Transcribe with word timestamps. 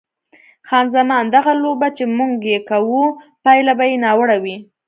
خان 0.67 0.85
زمان: 0.95 1.23
دغه 1.35 1.51
لوبه 1.63 1.87
چې 1.97 2.03
موږ 2.17 2.35
یې 2.51 2.59
کوو 2.69 3.03
پایله 3.43 3.73
به 3.79 3.85
یې 3.89 3.97
ناوړه 4.05 4.37
وي. 4.43 4.57